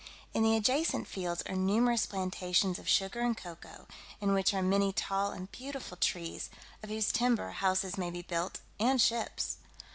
[0.33, 3.85] In the adjacent fields are numerous plantations of sugar and cocoa,
[4.19, 6.49] in which are many tall and beautiful trees,
[6.81, 9.57] of whose timber houses may be built, and ships.